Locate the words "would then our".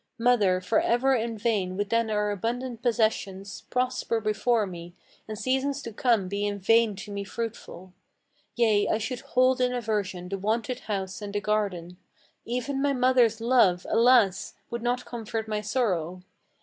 1.77-2.31